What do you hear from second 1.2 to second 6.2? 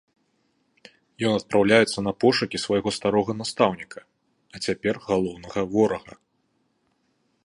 Ён адпраўляецца на пошукі свайго старога настаўніка, а цяпер галоўнага ворага.